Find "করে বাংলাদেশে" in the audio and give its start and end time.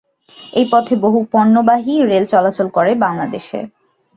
2.69-3.59